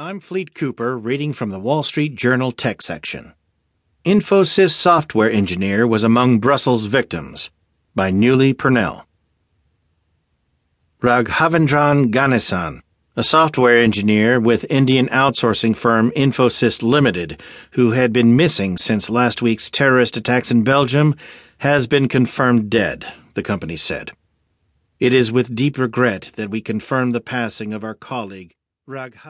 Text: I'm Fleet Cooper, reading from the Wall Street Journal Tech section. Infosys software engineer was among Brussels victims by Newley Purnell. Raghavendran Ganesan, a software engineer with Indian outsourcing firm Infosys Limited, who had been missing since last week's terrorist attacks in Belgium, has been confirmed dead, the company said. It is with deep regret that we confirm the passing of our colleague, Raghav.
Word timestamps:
I'm 0.00 0.20
Fleet 0.20 0.54
Cooper, 0.54 0.96
reading 0.96 1.32
from 1.32 1.50
the 1.50 1.58
Wall 1.58 1.82
Street 1.82 2.14
Journal 2.14 2.52
Tech 2.52 2.82
section. 2.82 3.32
Infosys 4.04 4.70
software 4.70 5.28
engineer 5.28 5.88
was 5.88 6.04
among 6.04 6.38
Brussels 6.38 6.84
victims 6.84 7.50
by 7.96 8.12
Newley 8.12 8.56
Purnell. 8.56 9.06
Raghavendran 11.02 12.12
Ganesan, 12.12 12.82
a 13.16 13.24
software 13.24 13.76
engineer 13.76 14.38
with 14.38 14.70
Indian 14.70 15.08
outsourcing 15.08 15.76
firm 15.76 16.12
Infosys 16.12 16.80
Limited, 16.80 17.42
who 17.72 17.90
had 17.90 18.12
been 18.12 18.36
missing 18.36 18.78
since 18.78 19.10
last 19.10 19.42
week's 19.42 19.68
terrorist 19.68 20.16
attacks 20.16 20.52
in 20.52 20.62
Belgium, 20.62 21.16
has 21.58 21.88
been 21.88 22.06
confirmed 22.06 22.70
dead, 22.70 23.04
the 23.34 23.42
company 23.42 23.76
said. 23.76 24.12
It 25.00 25.12
is 25.12 25.32
with 25.32 25.56
deep 25.56 25.76
regret 25.76 26.30
that 26.36 26.50
we 26.50 26.60
confirm 26.60 27.10
the 27.10 27.20
passing 27.20 27.74
of 27.74 27.82
our 27.82 27.94
colleague, 27.94 28.54
Raghav. 28.88 29.26